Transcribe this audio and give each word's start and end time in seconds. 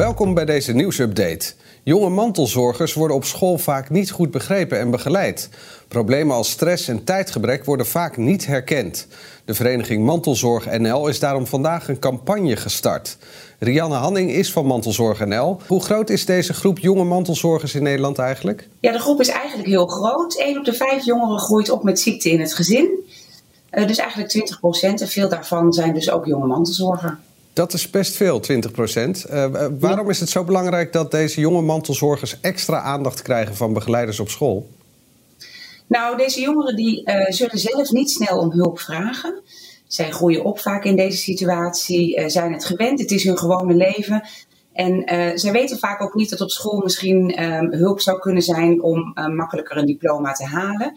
Welkom 0.00 0.34
bij 0.34 0.44
deze 0.44 0.72
nieuwsupdate. 0.72 1.52
Jonge 1.82 2.08
mantelzorgers 2.08 2.94
worden 2.94 3.16
op 3.16 3.24
school 3.24 3.58
vaak 3.58 3.90
niet 3.90 4.10
goed 4.10 4.30
begrepen 4.30 4.78
en 4.78 4.90
begeleid. 4.90 5.48
Problemen 5.88 6.36
als 6.36 6.50
stress 6.50 6.88
en 6.88 7.04
tijdgebrek 7.04 7.64
worden 7.64 7.86
vaak 7.86 8.16
niet 8.16 8.46
herkend. 8.46 9.06
De 9.44 9.54
vereniging 9.54 10.04
Mantelzorg 10.04 10.78
NL 10.78 11.08
is 11.08 11.18
daarom 11.18 11.46
vandaag 11.46 11.88
een 11.88 11.98
campagne 11.98 12.56
gestart. 12.56 13.16
Rianne 13.58 13.94
Hanning 13.94 14.30
is 14.30 14.52
van 14.52 14.66
Mantelzorg 14.66 15.26
NL. 15.26 15.60
Hoe 15.66 15.82
groot 15.82 16.10
is 16.10 16.26
deze 16.26 16.54
groep 16.54 16.78
jonge 16.78 17.04
mantelzorgers 17.04 17.74
in 17.74 17.82
Nederland 17.82 18.18
eigenlijk? 18.18 18.68
Ja, 18.80 18.92
de 18.92 18.98
groep 18.98 19.20
is 19.20 19.28
eigenlijk 19.28 19.68
heel 19.68 19.86
groot. 19.86 20.38
Eén 20.38 20.58
op 20.58 20.64
de 20.64 20.74
vijf 20.74 21.04
jongeren 21.04 21.38
groeit 21.38 21.70
op 21.70 21.82
met 21.82 22.00
ziekte 22.00 22.30
in 22.30 22.40
het 22.40 22.54
gezin. 22.54 22.88
Uh, 23.72 23.86
dus 23.86 23.98
eigenlijk 23.98 24.30
20 24.30 24.60
procent. 24.60 25.00
En 25.00 25.08
veel 25.08 25.28
daarvan 25.28 25.72
zijn 25.72 25.94
dus 25.94 26.10
ook 26.10 26.26
jonge 26.26 26.46
mantelzorger. 26.46 27.18
Dat 27.52 27.72
is 27.72 27.90
best 27.90 28.16
veel, 28.16 28.40
20 28.40 28.70
procent. 28.70 29.26
Uh, 29.30 29.66
waarom 29.78 30.10
is 30.10 30.20
het 30.20 30.28
zo 30.28 30.44
belangrijk 30.44 30.92
dat 30.92 31.10
deze 31.10 31.40
jonge 31.40 31.62
mantelzorgers 31.62 32.40
extra 32.40 32.80
aandacht 32.80 33.22
krijgen 33.22 33.56
van 33.56 33.72
begeleiders 33.72 34.20
op 34.20 34.28
school? 34.28 34.68
Nou, 35.86 36.16
deze 36.16 36.40
jongeren 36.40 36.76
die, 36.76 37.02
uh, 37.04 37.26
zullen 37.28 37.58
zelf 37.58 37.90
niet 37.90 38.10
snel 38.10 38.38
om 38.38 38.50
hulp 38.50 38.80
vragen. 38.80 39.42
Zij 39.86 40.10
groeien 40.10 40.44
op 40.44 40.58
vaak 40.58 40.84
in 40.84 40.96
deze 40.96 41.16
situatie, 41.16 42.30
zijn 42.30 42.52
het 42.52 42.64
gewend, 42.64 43.00
het 43.00 43.10
is 43.10 43.24
hun 43.24 43.38
gewone 43.38 43.74
leven. 43.74 44.28
En 44.72 45.02
zij 45.38 45.52
weten 45.52 45.78
vaak 45.78 46.02
ook 46.02 46.14
niet 46.14 46.30
dat 46.30 46.40
op 46.40 46.50
school 46.50 46.78
misschien 46.78 47.34
ehm, 47.34 47.72
hulp 47.72 48.00
zou 48.00 48.18
kunnen 48.18 48.42
zijn 48.42 48.82
om 48.82 49.12
makkelijker 49.36 49.76
een 49.76 49.86
diploma 49.86 50.32
te 50.32 50.44
halen. 50.44 50.96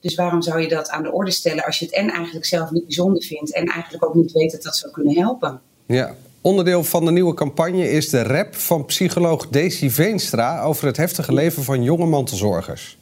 Dus 0.00 0.14
waarom 0.14 0.42
zou 0.42 0.60
je 0.60 0.68
dat 0.68 0.88
aan 0.90 1.02
de 1.02 1.12
orde 1.12 1.30
stellen 1.30 1.64
als 1.64 1.78
je 1.78 1.84
het 1.84 1.94
en 1.94 2.10
eigenlijk 2.10 2.46
zelf 2.46 2.70
niet 2.70 2.84
bijzonder 2.84 3.22
vindt 3.22 3.52
en 3.52 3.64
eigenlijk 3.66 4.04
ook 4.04 4.14
niet 4.14 4.32
weet 4.32 4.52
dat 4.52 4.62
dat 4.62 4.76
zou 4.76 4.92
kunnen 4.92 5.14
helpen? 5.14 5.60
Ja. 5.86 6.14
Onderdeel 6.40 6.84
van 6.84 7.04
de 7.04 7.10
nieuwe 7.10 7.34
campagne 7.34 7.90
is 7.90 8.08
de 8.08 8.22
rap 8.22 8.54
van 8.54 8.84
psycholoog 8.84 9.48
Daisy 9.48 9.90
Veenstra 9.90 10.62
over 10.62 10.86
het 10.86 10.96
heftige 10.96 11.34
leven 11.34 11.62
van 11.62 11.82
jonge 11.82 12.06
mantelzorgers. 12.06 12.98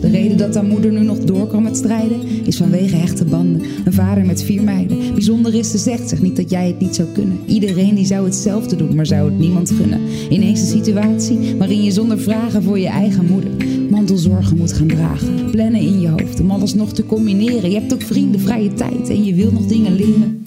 De 0.00 0.08
reden 0.10 0.36
dat 0.36 0.54
haar 0.54 0.64
moeder 0.64 0.92
nu 0.92 1.00
nog 1.00 1.18
door 1.18 1.46
kan 1.46 1.62
met 1.62 1.76
strijden 1.76 2.46
is 2.46 2.56
vanwege 2.56 2.96
hechte 2.96 3.24
banden. 3.24 3.62
Een 3.84 3.92
vader 3.92 4.24
met 4.24 4.42
vier 4.42 4.62
meiden. 4.62 5.14
Bijzonder 5.14 5.54
is, 5.54 5.70
ze 5.70 5.78
zegt 5.78 6.08
zich 6.08 6.22
niet 6.22 6.36
dat 6.36 6.50
jij 6.50 6.66
het 6.66 6.80
niet 6.80 6.94
zou 6.94 7.08
kunnen. 7.08 7.40
Iedereen 7.46 7.94
die 7.94 8.06
zou 8.06 8.24
hetzelfde 8.24 8.76
doen, 8.76 8.94
maar 8.94 9.06
zou 9.06 9.30
het 9.30 9.38
niemand 9.38 9.70
gunnen. 9.70 10.00
Ineens 10.30 10.60
een 10.60 10.82
situatie 10.82 11.56
waarin 11.56 11.82
je 11.82 11.90
zonder 11.90 12.18
vragen 12.18 12.62
voor 12.62 12.78
je 12.78 12.88
eigen 12.88 13.26
moeder 13.26 13.50
mantelzorgen 13.90 14.56
moet 14.56 14.72
gaan 14.72 14.86
dragen. 14.86 15.50
Plannen 15.50 15.80
in 15.80 16.00
je 16.00 16.08
hoofd 16.08 16.40
om 16.40 16.50
alles 16.50 16.74
nog 16.74 16.92
te 16.92 17.06
combineren. 17.06 17.70
Je 17.70 17.78
hebt 17.78 17.92
ook 17.92 18.02
vrienden, 18.02 18.40
vrije 18.40 18.74
tijd 18.74 19.08
en 19.08 19.24
je 19.24 19.34
wil 19.34 19.52
nog 19.52 19.66
dingen 19.66 19.94
leren. 19.94 20.46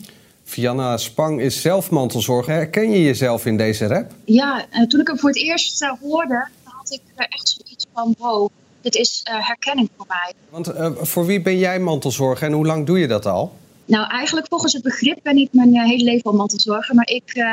Fianna 0.51 0.97
Spang 0.97 1.41
is 1.41 1.61
zelf 1.61 1.89
mantelzorger. 1.89 2.53
Herken 2.53 2.91
je 2.91 3.03
jezelf 3.03 3.45
in 3.45 3.57
deze 3.57 3.87
rap? 3.87 4.11
Ja, 4.25 4.65
uh, 4.71 4.87
toen 4.87 4.99
ik 4.99 5.07
hem 5.07 5.19
voor 5.19 5.29
het 5.29 5.39
eerst 5.39 5.81
uh, 5.81 5.91
hoorde, 6.01 6.47
had 6.63 6.91
ik 6.91 7.01
er 7.15 7.25
echt 7.29 7.49
zoiets 7.49 7.85
van: 7.93 8.15
wow, 8.17 8.49
dit 8.81 8.95
is 8.95 9.23
uh, 9.29 9.47
herkenning 9.47 9.89
voor 9.97 10.05
mij. 10.07 10.33
Want 10.49 10.71
voor 11.07 11.25
wie 11.25 11.41
ben 11.41 11.57
jij 11.57 11.79
mantelzorger 11.79 12.47
en 12.47 12.53
hoe 12.53 12.65
lang 12.65 12.85
doe 12.85 12.99
je 12.99 13.07
dat 13.07 13.25
al? 13.25 13.53
Nou, 13.85 14.09
eigenlijk 14.09 14.47
volgens 14.47 14.73
het 14.73 14.83
begrip 14.83 15.19
ben 15.23 15.37
ik 15.37 15.49
mijn 15.51 15.75
hele 15.75 16.03
leven 16.03 16.31
al 16.31 16.37
mantelzorger. 16.37 16.95
Maar 16.95 17.09
ik, 17.09 17.45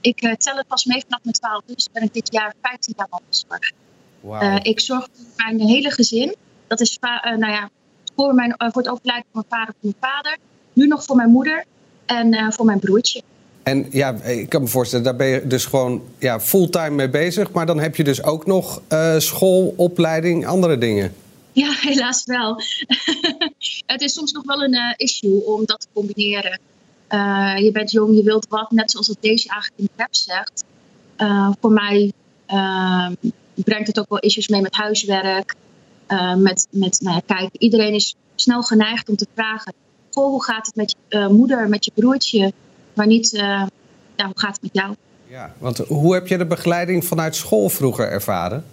ik 0.00 0.36
tel 0.38 0.56
het 0.56 0.66
pas 0.66 0.84
mee 0.84 1.02
vanaf 1.06 1.20
mijn 1.22 1.34
12, 1.34 1.62
dus 1.66 1.88
ben 1.92 2.02
ik 2.02 2.14
dit 2.14 2.32
jaar 2.32 2.54
15 2.62 2.94
jaar 2.96 3.06
mantelzorger. 3.10 3.72
Wow. 4.20 4.66
ik 4.66 4.80
zorg 4.80 5.08
voor 5.12 5.26
mijn 5.36 5.60
hele 5.60 5.90
gezin. 5.90 6.34
Dat 6.66 6.80
is 6.80 6.98
nou 7.22 7.52
ja, 7.52 7.70
voor, 8.16 8.34
mijn, 8.34 8.54
voor 8.58 8.82
het 8.82 8.90
overlijden 8.90 9.24
van 9.32 9.44
mijn 9.48 9.60
vader 9.60 9.74
en 9.80 9.94
mijn 10.00 10.12
vader. 10.12 10.36
Nu 10.72 10.86
nog 10.86 11.04
voor 11.04 11.16
mijn 11.16 11.30
moeder 11.30 11.64
en 12.06 12.34
uh, 12.34 12.50
voor 12.50 12.64
mijn 12.64 12.78
broertje. 12.78 13.22
En 13.62 13.86
ja, 13.90 14.14
ik 14.14 14.48
kan 14.48 14.62
me 14.62 14.68
voorstellen, 14.68 15.04
daar 15.04 15.16
ben 15.16 15.26
je 15.26 15.46
dus 15.46 15.64
gewoon 15.64 16.02
ja, 16.18 16.40
fulltime 16.40 16.90
mee 16.90 17.08
bezig. 17.08 17.50
Maar 17.52 17.66
dan 17.66 17.80
heb 17.80 17.96
je 17.96 18.04
dus 18.04 18.22
ook 18.22 18.46
nog 18.46 18.82
uh, 18.92 19.18
school, 19.18 19.74
opleiding, 19.76 20.46
andere 20.46 20.78
dingen. 20.78 21.14
Ja, 21.52 21.72
helaas 21.88 22.24
wel. 22.24 22.56
het 23.86 24.00
is 24.00 24.12
soms 24.12 24.32
nog 24.32 24.44
wel 24.44 24.62
een 24.62 24.74
uh, 24.74 24.92
issue 24.96 25.46
om 25.46 25.62
dat 25.64 25.80
te 25.80 25.86
combineren. 25.92 26.60
je 27.64 27.70
bent 27.72 27.90
jong, 27.90 28.16
je 28.16 28.22
wilt 28.22 28.46
wat, 28.48 28.70
net 28.70 28.90
zoals 28.90 29.06
het 29.06 29.18
deze 29.20 29.48
eigenlijk 29.48 29.80
in 29.80 29.84
de 29.84 30.02
web 30.02 30.14
zegt. 30.14 30.64
voor 31.60 31.72
mij 31.72 32.12
ehm, 32.46 33.12
brengt 33.54 33.86
het 33.86 33.98
ook 33.98 34.08
wel 34.08 34.18
issues 34.18 34.48
mee 34.48 34.60
met 34.60 34.74
huiswerk. 34.74 35.54
met, 36.36 36.66
met 36.70 37.00
nou 37.00 37.14
ja, 37.14 37.34
kijk, 37.34 37.54
iedereen 37.58 37.94
is 37.94 38.14
snel 38.34 38.62
geneigd 38.62 39.08
om 39.08 39.16
te 39.16 39.26
vragen 39.34 39.74
hoe 40.22 40.44
gaat 40.44 40.66
het 40.66 40.76
met 40.76 40.96
je 41.08 41.16
uh, 41.18 41.28
moeder, 41.28 41.68
met 41.68 41.84
je 41.84 41.92
broertje, 41.94 42.52
maar 42.92 43.06
niet 43.06 43.32
uh, 43.32 43.40
ja, 44.16 44.24
hoe 44.24 44.38
gaat 44.38 44.52
het 44.52 44.62
met 44.62 44.70
jou? 44.72 44.94
Ja, 45.26 45.54
want 45.58 45.78
hoe 45.78 46.14
heb 46.14 46.26
je 46.26 46.38
de 46.38 46.46
begeleiding 46.46 47.04
vanuit 47.04 47.36
school 47.36 47.68
vroeger 47.68 48.08
ervaren? 48.08 48.64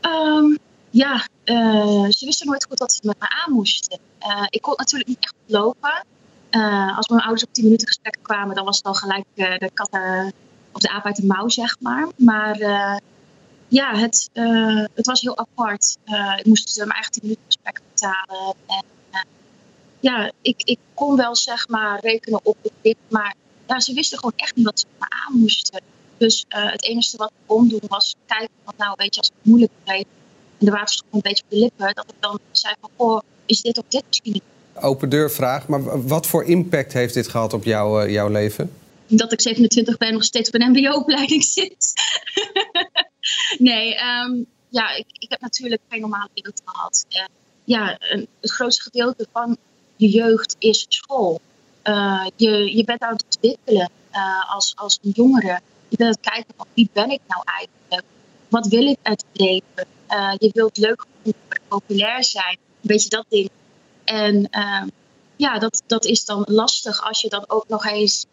Um, 0.00 0.58
ja, 0.90 1.26
uh, 1.44 2.06
ze 2.08 2.24
wisten 2.24 2.46
nooit 2.46 2.66
goed 2.68 2.78
wat 2.78 2.92
ze 2.94 3.00
met 3.02 3.16
me 3.18 3.28
aan 3.28 3.52
moesten. 3.52 3.98
ik 4.48 4.62
kon 4.62 4.74
natuurlijk 4.76 5.08
niet 5.08 5.20
echt 5.20 5.34
lopen. 5.46 6.04
als 6.96 7.08
mijn 7.08 7.20
ouders 7.20 7.44
op 7.44 7.52
10 7.52 7.64
minuten 7.64 7.86
gesprek 7.86 8.18
kwamen, 8.22 8.54
dan 8.54 8.64
was 8.64 8.76
het 8.76 8.86
al 8.86 8.94
gelijk 8.94 9.24
de 9.34 9.70
kat 9.74 9.90
of 10.72 10.80
de 10.80 10.90
aap 10.90 11.04
uit 11.04 11.16
de 11.16 11.26
mouw, 11.26 11.48
zeg 11.48 11.76
maar. 11.80 12.08
Maar 12.16 12.58
ja, 13.68 13.96
het, 13.96 14.30
het 14.94 15.06
was 15.06 15.20
heel 15.20 15.38
apart. 15.38 15.96
ik 16.36 16.46
moest 16.46 16.76
mijn 16.76 16.90
eigen 16.90 17.12
10 17.12 17.22
minuten 17.22 17.44
gesprek 17.46 17.80
betalen. 17.92 18.54
En 18.66 18.84
ja, 20.04 20.32
ik, 20.42 20.62
ik 20.64 20.78
kon 20.94 21.16
wel 21.16 21.36
zeg 21.36 21.68
maar 21.68 22.00
rekenen 22.00 22.40
op 22.42 22.56
dit, 22.80 22.96
maar 23.08 23.34
ja, 23.66 23.80
ze 23.80 23.94
wisten 23.94 24.18
gewoon 24.18 24.32
echt 24.36 24.56
niet 24.56 24.64
wat 24.64 24.80
ze 24.80 24.86
me 24.98 25.06
aan 25.08 25.38
moesten. 25.38 25.80
Dus 26.16 26.44
uh, 26.48 26.70
het 26.70 26.84
enige 26.84 27.16
wat 27.16 27.28
ik 27.28 27.46
kon 27.46 27.68
doen 27.68 27.80
was 27.88 28.14
kijken 28.26 28.54
van 28.64 28.74
nou 28.76 28.94
weet 28.96 29.14
je, 29.14 29.20
als 29.20 29.30
het 29.34 29.46
moeilijk 29.46 29.72
bleef 29.84 30.04
en 30.58 30.66
de 30.66 30.70
water 30.70 30.94
stond 30.94 31.14
een 31.14 31.20
beetje 31.20 31.42
op 31.44 31.50
de 31.50 31.58
lippen, 31.58 31.94
dat 31.94 32.04
ik 32.08 32.14
dan 32.20 32.38
zei 32.50 32.74
van 32.80 32.90
oh, 32.96 33.20
is 33.46 33.62
dit 33.62 33.78
of 33.78 33.84
dit 33.88 34.04
misschien 34.06 34.42
Open 34.80 35.08
deur 35.08 35.30
vraag, 35.30 35.68
maar 35.68 36.06
wat 36.06 36.26
voor 36.26 36.44
impact 36.44 36.92
heeft 36.92 37.14
dit 37.14 37.28
gehad 37.28 37.52
op 37.52 37.64
jou, 37.64 38.04
uh, 38.04 38.12
jouw 38.12 38.28
leven? 38.28 38.70
Dat 39.06 39.32
ik 39.32 39.40
27 39.40 39.96
ben 39.96 40.12
nog 40.12 40.24
steeds 40.24 40.48
op 40.48 40.54
een 40.54 40.70
mbo-opleiding 40.70 41.44
zit. 41.58 41.92
nee, 43.58 43.96
um, 44.00 44.46
ja, 44.68 44.94
ik, 44.94 45.06
ik 45.18 45.30
heb 45.30 45.40
natuurlijk 45.40 45.80
geen 45.88 46.00
normale 46.00 46.28
jeugd 46.34 46.62
gehad. 46.64 47.04
En 47.08 47.28
ja, 47.64 47.96
een, 47.98 48.26
het 48.40 48.50
grootste 48.50 48.82
gedeelte 48.82 49.26
van 49.32 49.56
je 50.04 50.10
jeugd 50.10 50.56
is 50.58 50.86
school. 50.88 51.40
Uh, 51.84 52.26
je, 52.36 52.76
je 52.76 52.84
bent 52.84 53.00
aan 53.00 53.12
het 53.12 53.24
ontwikkelen 53.24 53.90
uh, 54.12 54.54
als, 54.54 54.72
als 54.76 54.98
een 55.02 55.10
jongere. 55.10 55.60
Je 55.88 55.96
bent 55.96 56.00
aan 56.00 56.20
het 56.22 56.32
kijken 56.32 56.54
van 56.56 56.66
wie 56.74 56.90
ben 56.92 57.10
ik 57.10 57.20
nou 57.26 57.42
eigenlijk? 57.44 58.04
Wat 58.48 58.66
wil 58.66 58.86
ik 58.86 58.98
uit 59.02 59.24
het 59.30 59.40
leven? 59.40 59.86
Uh, 60.08 60.32
je 60.38 60.50
wilt 60.52 60.76
leuk 60.76 61.04
populair 61.68 62.24
zijn. 62.24 62.58
Een 62.58 62.80
beetje 62.80 63.08
dat 63.08 63.24
ding. 63.28 63.50
En 64.04 64.48
ehm, 64.50 64.88
ja, 65.36 65.58
dat, 65.58 65.82
dat 65.86 66.04
is 66.04 66.24
dan 66.24 66.44
lastig 66.46 67.06
als 67.06 67.20
je 67.20 67.28
dan 67.28 67.44
ook 67.46 67.68
nog 67.68 67.86
eens 67.86 68.26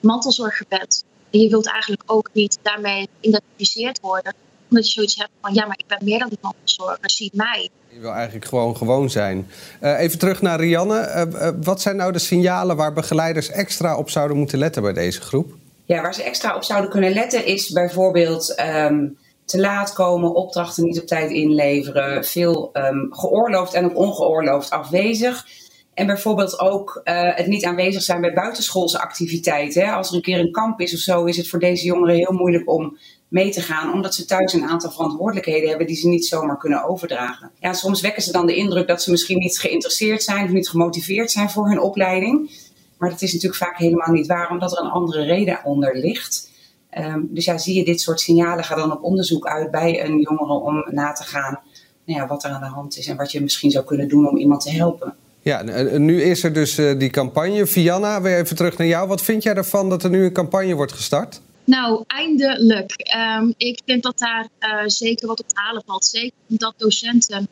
mantelzorger 0.00 0.66
bent. 0.68 1.04
En 1.30 1.40
je 1.40 1.48
wilt 1.48 1.66
eigenlijk 1.66 2.02
ook 2.06 2.28
niet 2.32 2.58
daarmee 2.62 3.08
geïdentificeerd 3.20 4.00
worden. 4.00 4.34
Omdat 4.72 4.86
je 4.86 4.92
zoiets 4.92 5.16
hebt 5.16 5.30
van 5.40 5.54
ja, 5.54 5.66
maar 5.66 5.78
ik 5.78 5.86
ben 5.86 5.98
meer 6.02 6.18
dan 6.18 6.28
die 6.28 6.38
mantelzorger. 6.40 7.10
Zie 7.10 7.30
mij. 7.34 7.68
Je 7.88 8.00
wil 8.00 8.10
eigenlijk 8.12 8.44
gewoon 8.44 8.76
gewoon 8.76 9.10
zijn. 9.10 9.48
Uh, 9.82 10.00
even 10.00 10.18
terug 10.18 10.42
naar 10.42 10.60
Rianne. 10.60 11.28
Uh, 11.34 11.40
uh, 11.40 11.48
wat 11.62 11.80
zijn 11.80 11.96
nou 11.96 12.12
de 12.12 12.18
signalen 12.18 12.76
waar 12.76 12.92
begeleiders 12.92 13.50
extra 13.50 13.96
op 13.96 14.10
zouden 14.10 14.36
moeten 14.36 14.58
letten 14.58 14.82
bij 14.82 14.92
deze 14.92 15.20
groep? 15.20 15.52
Ja, 15.84 16.02
waar 16.02 16.14
ze 16.14 16.22
extra 16.22 16.56
op 16.56 16.62
zouden 16.62 16.90
kunnen 16.90 17.12
letten 17.12 17.46
is 17.46 17.70
bijvoorbeeld 17.70 18.60
um, 18.60 19.18
te 19.44 19.60
laat 19.60 19.92
komen, 19.92 20.34
opdrachten 20.34 20.84
niet 20.84 21.00
op 21.00 21.06
tijd 21.06 21.30
inleveren, 21.30 22.24
veel 22.24 22.70
um, 22.72 23.08
geoorloofd 23.10 23.74
en 23.74 23.84
ook 23.84 23.96
ongeoorloofd 23.96 24.70
afwezig. 24.70 25.46
En 25.94 26.06
bijvoorbeeld 26.06 26.58
ook 26.58 27.00
het 27.34 27.46
niet 27.46 27.64
aanwezig 27.64 28.02
zijn 28.02 28.20
bij 28.20 28.32
buitenschoolse 28.32 29.00
activiteiten. 29.00 29.86
Hè. 29.86 29.92
Als 29.92 30.08
er 30.08 30.14
een 30.14 30.22
keer 30.22 30.38
een 30.38 30.52
kamp 30.52 30.80
is 30.80 30.94
of 30.94 30.98
zo, 30.98 31.24
is 31.24 31.36
het 31.36 31.48
voor 31.48 31.58
deze 31.58 31.84
jongeren 31.84 32.14
heel 32.14 32.32
moeilijk 32.32 32.70
om 32.70 32.98
mee 33.32 33.50
te 33.50 33.60
gaan, 33.60 33.92
omdat 33.92 34.14
ze 34.14 34.24
thuis 34.24 34.52
een 34.52 34.68
aantal 34.68 34.90
verantwoordelijkheden 34.90 35.68
hebben 35.68 35.86
die 35.86 35.96
ze 35.96 36.08
niet 36.08 36.26
zomaar 36.26 36.58
kunnen 36.58 36.84
overdragen. 36.84 37.50
Ja, 37.60 37.72
soms 37.72 38.00
wekken 38.00 38.22
ze 38.22 38.32
dan 38.32 38.46
de 38.46 38.54
indruk 38.54 38.88
dat 38.88 39.02
ze 39.02 39.10
misschien 39.10 39.38
niet 39.38 39.58
geïnteresseerd 39.58 40.22
zijn 40.22 40.44
of 40.44 40.50
niet 40.50 40.68
gemotiveerd 40.68 41.30
zijn 41.30 41.50
voor 41.50 41.68
hun 41.68 41.80
opleiding. 41.80 42.50
Maar 42.98 43.10
dat 43.10 43.22
is 43.22 43.32
natuurlijk 43.32 43.62
vaak 43.62 43.76
helemaal 43.76 44.12
niet 44.12 44.26
waar, 44.26 44.50
omdat 44.50 44.72
er 44.72 44.84
een 44.84 44.90
andere 44.90 45.24
reden 45.24 45.60
onder 45.64 45.96
ligt. 45.96 46.50
Ehm, 46.90 47.20
dus 47.28 47.44
ja, 47.44 47.58
zie 47.58 47.74
je 47.74 47.84
dit 47.84 48.00
soort 48.00 48.20
signalen, 48.20 48.64
ga 48.64 48.74
dan 48.74 48.92
op 48.92 49.02
onderzoek 49.02 49.46
uit 49.46 49.70
bij 49.70 50.04
een 50.04 50.20
jongere 50.20 50.52
om 50.52 50.84
na 50.90 51.12
te 51.12 51.22
gaan 51.22 51.60
nou 52.04 52.20
ja, 52.20 52.26
wat 52.26 52.44
er 52.44 52.50
aan 52.50 52.60
de 52.60 52.66
hand 52.66 52.98
is 52.98 53.06
en 53.06 53.16
wat 53.16 53.32
je 53.32 53.40
misschien 53.40 53.70
zou 53.70 53.84
kunnen 53.84 54.08
doen 54.08 54.28
om 54.28 54.36
iemand 54.36 54.60
te 54.60 54.70
helpen. 54.70 55.14
Ja, 55.42 55.62
nu 55.98 56.22
is 56.22 56.44
er 56.44 56.52
dus 56.52 56.74
die 56.74 57.10
campagne. 57.10 57.66
Vianna, 57.66 58.22
weer 58.22 58.38
even 58.38 58.56
terug 58.56 58.76
naar 58.76 58.86
jou. 58.86 59.08
Wat 59.08 59.22
vind 59.22 59.42
jij 59.42 59.54
ervan 59.54 59.88
dat 59.88 60.02
er 60.02 60.10
nu 60.10 60.24
een 60.24 60.32
campagne 60.32 60.74
wordt 60.74 60.92
gestart? 60.92 61.40
Nou, 61.64 62.04
eindelijk. 62.06 62.92
Ehm, 62.92 63.52
ik 63.56 63.80
denk 63.84 64.02
dat 64.02 64.18
daar 64.18 64.48
zeker 64.86 65.26
wat 65.26 65.40
op 65.40 65.48
te 65.48 65.60
halen 65.60 65.82
valt. 65.86 66.04
Zeker 66.04 66.32
omdat 66.48 66.74
docenten 66.76 67.48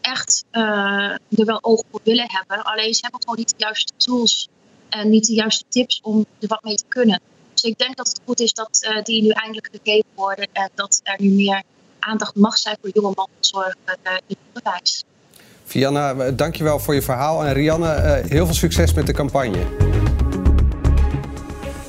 echt 0.00 0.44
uh, 0.52 0.62
er 1.12 1.44
wel 1.44 1.58
oog 1.62 1.82
voor 1.90 2.00
willen 2.04 2.26
hebben. 2.28 2.64
Alleen 2.64 2.94
ze 2.94 3.00
hebben 3.02 3.20
gewoon 3.20 3.38
niet 3.38 3.48
de 3.48 3.64
juiste 3.64 3.92
tools 3.96 4.48
en 4.88 5.10
niet 5.10 5.26
de 5.26 5.34
juiste 5.34 5.64
tips 5.68 6.00
om 6.02 6.26
er 6.38 6.48
wat 6.48 6.62
mee 6.62 6.74
te 6.74 6.84
kunnen. 6.88 7.20
Dus 7.52 7.62
ik 7.62 7.78
denk 7.78 7.96
dat 7.96 8.08
het 8.08 8.20
goed 8.24 8.40
is 8.40 8.52
dat 8.52 8.88
uh, 8.90 9.02
die 9.02 9.22
nu 9.22 9.28
eindelijk 9.28 9.68
gegeven 9.72 10.10
worden 10.14 10.48
en 10.52 10.70
dat 10.74 11.00
er 11.02 11.16
nu 11.18 11.28
meer 11.28 11.62
aandacht 11.98 12.34
mag 12.34 12.58
zijn 12.58 12.76
voor 12.80 12.90
jonge 12.92 13.12
mantelzorg 13.14 13.74
in 13.94 14.10
het 14.26 14.36
onderwijs. 14.46 15.04
Vianna, 15.64 16.30
dankjewel 16.30 16.78
voor 16.78 16.94
je 16.94 17.02
verhaal. 17.02 17.44
En 17.44 17.52
Rianne, 17.52 18.22
heel 18.28 18.46
veel 18.46 18.54
succes 18.54 18.92
met 18.92 19.06
de 19.06 19.12
campagne. 19.12 19.89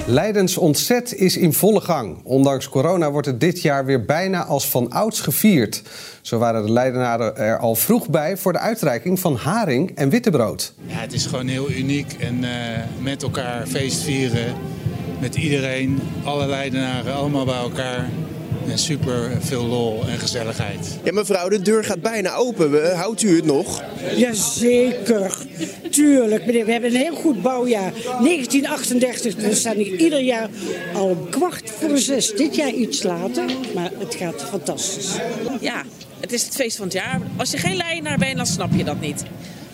Leidens 0.05 0.57
ontzet 0.57 1.13
is 1.13 1.37
in 1.37 1.53
volle 1.53 1.81
gang. 1.81 2.17
Ondanks 2.23 2.69
corona 2.69 3.11
wordt 3.11 3.27
het 3.27 3.39
dit 3.39 3.61
jaar 3.61 3.85
weer 3.85 4.05
bijna 4.05 4.45
als 4.45 4.69
van 4.69 4.89
ouds 4.89 5.21
gevierd. 5.21 5.81
Zo 6.21 6.37
waren 6.37 6.65
de 6.65 6.71
Leidenaren 6.71 7.37
er 7.37 7.57
al 7.57 7.75
vroeg 7.75 8.09
bij 8.09 8.37
voor 8.37 8.53
de 8.53 8.59
uitreiking 8.59 9.19
van 9.19 9.35
haring 9.35 9.91
en 9.95 10.09
wittebrood. 10.09 10.73
Ja, 10.85 10.95
het 10.95 11.13
is 11.13 11.25
gewoon 11.25 11.47
heel 11.47 11.71
uniek 11.71 12.13
en 12.19 12.43
uh, 12.43 12.49
met 12.99 13.23
elkaar 13.23 13.67
feest 13.67 14.01
vieren. 14.01 14.53
Met 15.19 15.35
iedereen, 15.35 15.99
alle 16.23 16.47
Leidenaren, 16.47 17.13
allemaal 17.13 17.45
bij 17.45 17.59
elkaar. 17.59 18.09
En 18.67 18.77
super 18.77 19.31
veel 19.39 19.65
lol 19.65 20.03
en 20.07 20.19
gezelligheid. 20.19 20.99
Ja, 21.03 21.11
mevrouw, 21.11 21.49
de 21.49 21.61
deur 21.61 21.83
gaat 21.83 22.01
bijna 22.01 22.35
open. 22.35 22.95
Houdt 22.95 23.21
u 23.21 23.35
het 23.35 23.45
nog? 23.45 23.83
Jazeker. 24.15 25.37
Tuurlijk, 25.89 26.45
meneer. 26.45 26.65
We 26.65 26.71
hebben 26.71 26.89
een 26.89 27.01
heel 27.01 27.15
goed 27.15 27.41
bouwjaar. 27.41 27.91
1938. 27.93 29.35
We 29.35 29.55
staan 29.55 29.75
hier 29.75 29.95
ieder 29.95 30.21
jaar 30.21 30.49
al 30.93 31.27
kwart 31.29 31.69
voor 31.69 31.97
zes. 31.97 32.33
Dit 32.33 32.55
jaar 32.55 32.71
iets 32.71 33.03
later. 33.03 33.45
Maar 33.75 33.91
het 33.97 34.15
gaat 34.15 34.43
fantastisch. 34.49 35.11
Ja, 35.59 35.83
het 36.19 36.31
is 36.31 36.43
het 36.43 36.55
feest 36.55 36.77
van 36.77 36.85
het 36.85 36.93
jaar. 36.93 37.21
Als 37.37 37.51
je 37.51 37.57
geen 37.57 37.77
leienaar 37.77 38.17
bent, 38.17 38.37
dan 38.37 38.45
snap 38.45 38.69
je 38.75 38.83
dat 38.83 38.99
niet. 38.99 39.23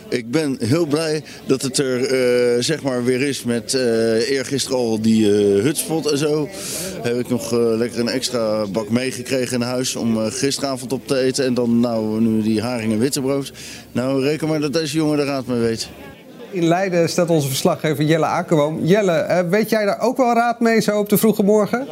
Ik 0.10 0.32
ben 0.32 0.58
heel 0.60 0.86
blij 0.86 1.24
dat 1.46 1.62
het 1.62 1.78
er 1.78 2.00
uh, 2.00 2.64
zeg 2.64 2.82
maar 2.82 3.04
weer 3.04 3.22
is 3.22 3.44
met 3.44 3.74
uh, 3.74 4.30
eergisteren 4.30 4.78
al 4.78 5.02
die 5.02 5.26
uh, 5.26 5.64
hutspot 5.64 6.12
en 6.12 6.18
zo. 6.18 6.50
Heb 7.02 7.20
ik 7.20 7.30
nog 7.30 7.52
lekker 7.52 8.00
een 8.00 8.10
extra 8.10 8.66
bak 8.68 8.90
meegekregen 8.90 9.56
in 9.56 9.68
huis 9.68 9.96
om 9.96 10.18
gisteravond 10.18 10.94
op 10.94 11.08
te 11.08 11.20
eten. 11.20 11.46
En 11.46 11.54
dan 11.54 11.80
nou 11.80 12.22
nu 12.22 12.42
die 12.42 12.62
haring 12.62 12.92
en 12.92 13.00
wittebrood. 13.00 13.52
Nou 13.92 14.24
reken 14.24 14.48
maar 14.48 14.60
dat 14.60 14.74
deze 14.74 14.98
jongen 14.98 15.18
de 15.18 15.24
raad 15.24 15.48
mee 15.48 15.60
weet. 15.60 15.90
In 16.52 16.68
Leiden 16.68 17.10
staat 17.10 17.30
onze 17.30 17.48
verslaggever 17.48 18.04
Jelle 18.04 18.26
Akerboom. 18.26 18.86
Jelle, 18.86 19.46
weet 19.50 19.70
jij 19.70 19.86
daar 19.86 20.00
ook 20.00 20.18
wel 20.18 20.34
raad 20.34 20.60
mee 20.60 20.82
zo 20.82 21.00
op 21.00 21.10
de 21.10 21.18
vroege 21.18 21.44
morgen? 21.44 21.88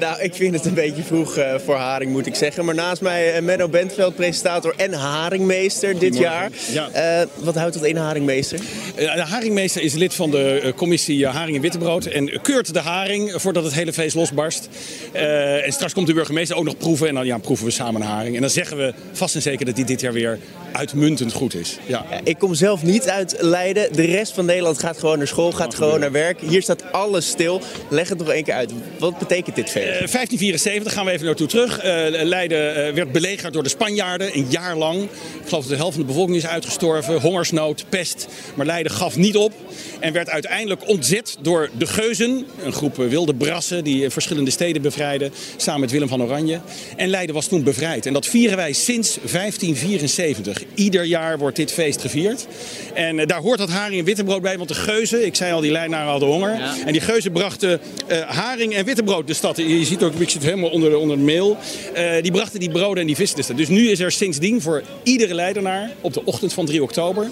Nou, 0.00 0.20
ik 0.20 0.34
vind 0.34 0.54
het 0.54 0.64
een 0.64 0.74
beetje 0.74 1.02
vroeg 1.02 1.38
uh, 1.38 1.54
voor 1.64 1.74
Haring, 1.74 2.10
moet 2.10 2.26
ik 2.26 2.34
zeggen. 2.34 2.64
Maar 2.64 2.74
naast 2.74 3.02
mij 3.02 3.36
uh, 3.36 3.42
Menno 3.42 3.68
Bentveld, 3.68 4.14
presentator 4.14 4.74
en 4.76 4.92
Haringmeester 4.92 5.98
dit 5.98 6.18
jaar. 6.18 6.50
Ja. 6.72 7.20
Uh, 7.20 7.26
wat 7.44 7.54
houdt 7.54 7.74
dat 7.74 7.84
in, 7.84 7.96
Haringmeester? 7.96 8.60
de 8.94 9.24
Haringmeester 9.28 9.82
is 9.82 9.94
lid 9.94 10.14
van 10.14 10.30
de 10.30 10.72
commissie 10.76 11.26
Haring 11.26 11.56
en 11.56 11.62
Wittebrood. 11.62 12.06
En 12.06 12.40
keurt 12.42 12.72
de 12.72 12.80
haring 12.80 13.32
voordat 13.36 13.64
het 13.64 13.74
hele 13.74 13.92
feest 13.92 14.14
losbarst. 14.14 14.68
en 15.12 15.72
straks 15.72 15.92
komt 15.92 16.06
de 16.06 16.14
burgemeester 16.14 16.56
ook 16.56 16.64
nog 16.64 16.76
proeven. 16.76 17.08
En 17.08 17.14
dan 17.14 17.26
ja, 17.26 17.38
proeven 17.38 17.66
we 17.66 17.72
samen 17.72 18.00
een 18.00 18.06
haring. 18.06 18.34
En 18.34 18.40
dan 18.40 18.50
zeggen 18.50 18.76
we 18.76 18.94
vast 19.12 19.34
en 19.34 19.42
zeker 19.42 19.66
dat 19.66 19.76
die 19.76 19.84
dit 19.84 20.00
jaar 20.00 20.12
weer 20.12 20.38
uitmuntend 20.74 21.32
goed 21.32 21.54
is. 21.54 21.78
Ja. 21.86 22.06
ik 22.24 22.38
kom 22.38 22.54
zelf 22.54 22.82
niet 22.82 23.08
uit 23.08 23.36
Leiden. 23.38 23.92
De 23.92 24.04
rest 24.04 24.32
van 24.32 24.44
Nederland 24.44 24.78
gaat 24.78 24.98
gewoon 24.98 25.18
naar 25.18 25.26
school, 25.26 25.52
gaat 25.52 25.74
gewoon 25.74 26.00
naar 26.00 26.12
werk. 26.12 26.40
Hier 26.40 26.62
staat 26.62 26.92
alles 26.92 27.28
stil. 27.28 27.60
Leg 27.90 28.08
het 28.08 28.18
nog 28.18 28.28
één 28.28 28.44
keer 28.44 28.54
uit. 28.54 28.72
Wat 28.98 29.18
betekent 29.18 29.56
dit 29.56 29.70
feest? 29.70 29.86
Uh, 29.86 29.92
1574 29.92 30.92
gaan 30.92 31.04
we 31.04 31.10
even 31.10 31.26
naartoe 31.26 31.46
terug. 31.46 31.84
Uh, 31.84 32.22
Leiden 32.22 32.88
uh, 32.88 32.94
werd 32.94 33.12
belegerd 33.12 33.52
door 33.52 33.62
de 33.62 33.68
Spanjaarden 33.68 34.36
een 34.36 34.46
jaar 34.48 34.76
lang. 34.76 35.02
Ik 35.02 35.48
geloof 35.48 35.62
dat 35.62 35.70
de 35.70 35.76
helft 35.76 35.92
van 35.94 36.00
de 36.00 36.08
bevolking 36.08 36.36
is 36.36 36.46
uitgestorven. 36.46 37.20
Hongersnood, 37.20 37.84
pest. 37.88 38.26
Maar 38.54 38.66
Leiden 38.66 38.92
gaf 38.92 39.16
niet 39.16 39.36
op. 39.36 39.52
En 40.00 40.12
werd 40.12 40.28
uiteindelijk 40.28 40.88
ontzet 40.88 41.36
door 41.40 41.70
de 41.78 41.86
Geuzen. 41.86 42.46
Een 42.64 42.72
groep 42.72 42.96
wilde 42.96 43.34
brassen 43.34 43.84
die 43.84 44.10
verschillende 44.10 44.50
steden 44.50 44.82
bevrijden. 44.82 45.32
Samen 45.56 45.80
met 45.80 45.90
Willem 45.90 46.08
van 46.08 46.22
Oranje. 46.22 46.60
En 46.96 47.08
Leiden 47.08 47.34
was 47.34 47.46
toen 47.46 47.62
bevrijd. 47.62 48.06
En 48.06 48.12
dat 48.12 48.26
vieren 48.26 48.56
wij 48.56 48.72
sinds 48.72 49.18
1574. 49.32 50.63
Ieder 50.74 51.04
jaar 51.04 51.38
wordt 51.38 51.56
dit 51.56 51.72
feest 51.72 52.00
gevierd. 52.00 52.46
En 52.94 53.26
daar 53.26 53.40
hoort 53.40 53.58
dat 53.58 53.68
haring 53.68 53.98
en 53.98 54.04
wittebrood 54.04 54.42
bij. 54.42 54.56
Want 54.56 54.68
de 54.68 54.74
geuzen, 54.74 55.26
ik 55.26 55.34
zei 55.34 55.52
al, 55.52 55.60
die 55.60 55.70
lijnaren 55.70 56.10
hadden 56.10 56.28
honger. 56.28 56.60
En 56.86 56.92
die 56.92 57.00
geuzen 57.00 57.32
brachten 57.32 57.80
uh, 58.08 58.20
haring 58.20 58.74
en 58.74 58.84
wittebrood 58.84 59.26
de 59.26 59.34
stad. 59.34 59.56
Je 59.56 59.84
ziet 59.84 60.02
ook, 60.02 60.14
ik 60.14 60.30
zit 60.30 60.42
helemaal 60.42 60.70
onder 60.70 60.90
de, 60.90 60.98
onder 60.98 61.16
de 61.16 61.22
meel. 61.22 61.56
Uh, 61.96 62.22
die 62.22 62.32
brachten 62.32 62.60
die 62.60 62.70
broden 62.70 63.00
en 63.00 63.06
die 63.06 63.16
vissen 63.16 63.36
de 63.36 63.42
stad. 63.42 63.56
Dus 63.56 63.68
nu 63.68 63.88
is 63.88 64.00
er 64.00 64.12
sindsdien 64.12 64.60
voor 64.60 64.82
iedere 65.02 65.34
leidenaar 65.34 65.90
op 66.00 66.12
de 66.12 66.24
ochtend 66.24 66.52
van 66.52 66.66
3 66.66 66.82
oktober 66.82 67.30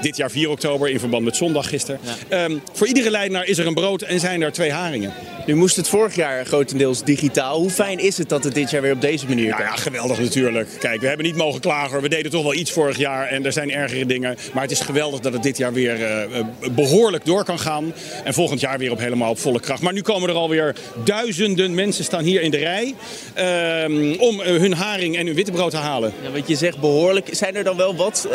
dit 0.00 0.16
jaar 0.16 0.30
4 0.30 0.50
oktober 0.50 0.88
in 0.88 1.00
verband 1.00 1.24
met 1.24 1.36
zondag 1.36 1.68
gisteren. 1.68 2.00
Ja. 2.28 2.44
Um, 2.44 2.62
voor 2.72 2.86
iedere 2.86 3.10
leidenaar 3.10 3.44
is 3.44 3.58
er 3.58 3.66
een 3.66 3.74
brood 3.74 4.02
en 4.02 4.20
zijn 4.20 4.42
er 4.42 4.52
twee 4.52 4.72
haringen. 4.72 5.12
Nu 5.46 5.54
moest 5.54 5.76
het 5.76 5.88
vorig 5.88 6.14
jaar 6.14 6.46
grotendeels 6.46 7.04
digitaal. 7.04 7.58
Hoe 7.58 7.70
fijn 7.70 7.98
is 7.98 8.18
het 8.18 8.28
dat 8.28 8.44
het 8.44 8.54
dit 8.54 8.70
jaar 8.70 8.82
weer 8.82 8.92
op 8.92 9.00
deze 9.00 9.26
manier 9.26 9.50
kan? 9.50 9.58
Ja, 9.58 9.64
ja, 9.64 9.76
geweldig 9.76 10.18
natuurlijk. 10.18 10.68
Kijk, 10.78 11.00
we 11.00 11.06
hebben 11.06 11.26
niet 11.26 11.36
mogen 11.36 11.60
klagen. 11.60 12.02
We 12.02 12.08
deden 12.08 12.30
toch 12.30 12.42
wel 12.42 12.54
iets 12.54 12.72
vorig 12.72 12.98
jaar 12.98 13.28
en 13.28 13.44
er 13.44 13.52
zijn 13.52 13.70
ergere 13.70 14.06
dingen. 14.06 14.36
Maar 14.52 14.62
het 14.62 14.70
is 14.70 14.80
geweldig 14.80 15.20
dat 15.20 15.32
het 15.32 15.42
dit 15.42 15.56
jaar 15.56 15.72
weer 15.72 16.00
uh, 16.00 16.44
behoorlijk 16.74 17.24
door 17.24 17.44
kan 17.44 17.58
gaan. 17.58 17.92
En 18.24 18.34
volgend 18.34 18.60
jaar 18.60 18.78
weer 18.78 18.90
op 18.90 18.98
helemaal 18.98 19.30
op 19.30 19.38
volle 19.38 19.60
kracht. 19.60 19.82
Maar 19.82 19.92
nu 19.92 20.02
komen 20.02 20.28
er 20.28 20.34
alweer 20.34 20.74
duizenden 21.04 21.74
mensen 21.74 22.04
staan 22.04 22.24
hier 22.24 22.42
in 22.42 22.50
de 22.50 22.56
rij 22.56 22.94
uh, 23.38 24.20
om 24.20 24.40
uh, 24.40 24.46
hun 24.46 24.72
haring 24.72 25.16
en 25.16 25.26
hun 25.26 25.34
wittebrood 25.34 25.70
te 25.70 25.76
halen. 25.76 26.12
Ja, 26.22 26.30
want 26.30 26.48
je 26.48 26.56
zegt 26.56 26.78
behoorlijk. 26.78 27.28
Zijn 27.30 27.56
er 27.56 27.64
dan 27.64 27.76
wel 27.76 27.96
wat 27.96 28.28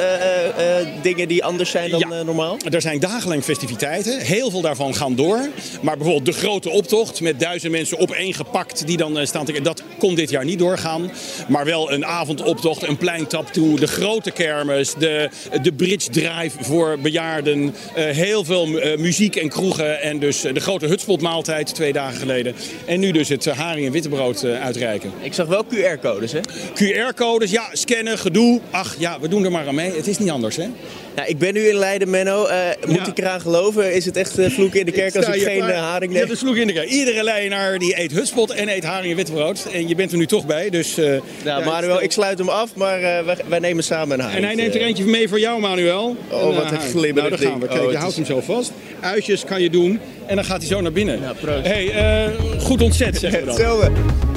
dingen 1.01 1.27
die 1.27 1.43
anders 1.51 1.69
zijn 1.69 1.89
dan 1.89 2.00
ja, 2.00 2.24
normaal? 2.24 2.57
Er 2.69 2.81
zijn 2.81 3.00
dagelijks 3.00 3.45
festiviteiten. 3.45 4.19
Heel 4.19 4.50
veel 4.50 4.62
daarvan 4.62 4.95
gaan 4.95 5.15
door. 5.15 5.50
Maar 5.81 5.98
bijvoorbeeld 5.98 6.25
de 6.25 6.39
grote 6.39 6.69
optocht 6.69 7.21
met 7.21 7.39
duizend 7.39 7.71
mensen 7.71 8.00
opeengepakt 8.00 8.88
die 8.88 8.98
dan 8.98 9.27
staan 9.27 9.45
te 9.45 9.62
Dat 9.62 9.83
kon 10.00 10.15
dit 10.15 10.30
jaar 10.30 10.45
niet 10.45 10.59
doorgaan. 10.59 11.12
Maar 11.48 11.65
wel 11.65 11.92
een 11.92 12.06
avondoptocht, 12.06 12.87
een 12.87 12.97
pleintap 12.97 13.47
toe, 13.47 13.80
de 13.80 13.87
grote 13.87 14.31
kermis, 14.31 14.94
de, 14.94 15.30
de 15.61 15.71
bridge 15.71 16.09
drive 16.09 16.64
voor 16.64 16.99
bejaarden. 16.99 17.59
Uh, 17.61 17.73
heel 18.06 18.44
veel 18.44 18.68
uh, 18.68 18.97
muziek 18.97 19.35
en 19.35 19.49
kroegen. 19.49 20.02
En 20.02 20.19
dus 20.19 20.42
de 20.42 20.59
grote 20.59 20.85
hutspotmaaltijd 20.85 21.75
twee 21.75 21.94
dagen 21.94 22.19
geleden. 22.19 22.56
En 22.85 22.99
nu 22.99 23.11
dus 23.11 23.30
het 23.30 23.45
haring 23.45 23.85
en 23.85 23.92
wittebrood 23.92 24.45
uitreiken. 24.45 25.11
Ik 25.21 25.33
zag 25.33 25.47
wel 25.47 25.66
QR-codes, 25.66 26.31
hè? 26.31 26.40
QR-codes, 26.73 27.52
ja, 27.52 27.69
scannen, 27.71 28.18
gedoe. 28.18 28.59
Ach 28.71 28.95
ja, 28.99 29.19
we 29.19 29.28
doen 29.28 29.45
er 29.45 29.52
maar 29.52 29.68
aan 29.68 29.75
mee. 29.75 29.92
Het 29.95 30.07
is 30.07 30.18
niet 30.18 30.30
anders, 30.30 30.56
hè? 30.56 30.68
Nou, 31.16 31.28
ik 31.28 31.37
ben 31.42 31.54
nu 31.54 31.68
in 31.68 31.76
Leiden, 31.76 32.10
Menno. 32.10 32.48
Uh, 32.48 32.56
moet 32.88 32.95
ja. 32.95 33.07
ik 33.07 33.18
eraan 33.18 33.42
geloven? 33.42 33.94
Is 33.94 34.06
het 34.06 34.18
echt 34.18 34.40
uh, 34.40 34.50
vloeken 34.50 34.80
in 34.80 34.86
de 34.86 34.92
kerk 34.92 35.16
als 35.16 35.28
ik 35.28 35.42
geen 35.42 35.57
uh, 35.57 35.78
haring 35.78 36.12
neem? 36.12 36.21
Ja, 36.21 36.28
dat 36.28 36.36
is 36.36 36.42
vloeken 36.42 36.62
in 36.62 36.68
de 36.68 36.74
kerk. 36.74 36.90
Iedere 36.90 37.24
Leidenaar 37.24 37.80
die 37.80 38.00
eet 38.00 38.12
hutspot 38.12 38.52
en 38.52 38.69
eet 38.69 38.83
haring 38.83 39.10
en 39.10 39.16
wittebrood. 39.16 39.68
En 39.74 39.88
je 39.88 39.95
bent 39.95 40.12
er 40.12 40.18
nu 40.18 40.26
toch 40.26 40.45
bij, 40.45 40.69
dus... 40.69 40.95
nou, 40.95 41.21
ja, 41.44 41.60
Manuel, 41.60 42.02
ik 42.02 42.12
sluit 42.12 42.38
hem 42.38 42.50
af, 42.50 42.76
maar 42.76 43.02
wij, 43.02 43.38
wij, 43.48 43.60
nemen 43.60 43.83
samen 43.83 44.19
een 44.19 44.26
haring. 44.26 44.40
En 44.40 44.45
hij 44.45 44.56
neemt 44.56 44.76
er 44.76 44.81
eentje 44.81 45.06
mee 45.06 45.30
voor 45.30 45.40
jou, 45.40 45.60
Manuel. 45.60 46.16
Oh, 46.30 46.56
wat 46.56 46.71
een 46.71 46.80
glibberig 46.80 47.30
Nou, 47.30 47.42
daar 47.42 47.50
gaan 47.50 47.60
we. 47.60 47.68
Kijk, 47.68 47.81
oh, 47.81 47.92
je 47.92 47.98
houdt 47.98 48.16
hem 48.16 48.26
zo 48.26 48.42
vast. 48.42 48.71
Uitjes 49.00 49.44
kan 49.44 49.62
je 49.62 49.69
doen 49.69 50.00
en 50.26 50.36
dan 50.36 50.45
gaat 50.45 50.57
hij 50.57 50.68
zo 50.68 50.81
naar 50.81 50.92
binnen. 50.92 51.19
Ja, 51.21 51.33
proost. 51.33 51.68
hey, 51.68 52.30
goed 52.60 52.81
ontzet, 52.81 53.18
zeggen 53.18 53.40
we 53.40 53.45
dan. 53.45 53.56
Hetzelfde. 53.56 54.31